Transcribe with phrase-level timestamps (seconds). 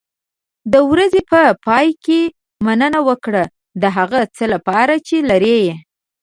[0.73, 2.21] د ورځې په پای کې
[2.65, 3.43] مننه وکړه
[3.81, 5.61] د هغه څه لپاره چې لرې.